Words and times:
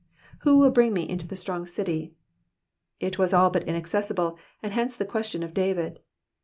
Who 0.39 0.57
wiU 0.59 0.73
bring 0.73 0.93
me 0.93 1.07
into 1.07 1.27
the 1.27 1.35
strong 1.35 1.67
city 1.67 2.05
f" 2.15 2.17
It 3.07 3.19
was 3.19 3.35
all 3.35 3.51
but 3.51 3.65
inaccessible, 3.67 4.35
and 4.63 4.73
hence 4.73 4.95
the 4.95 5.05
question 5.05 5.43
of 5.43 5.53
David. 5.53 5.99